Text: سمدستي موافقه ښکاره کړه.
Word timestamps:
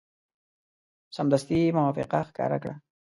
سمدستي 1.15 1.59
موافقه 1.77 2.19
ښکاره 2.29 2.57
کړه. 2.63 2.75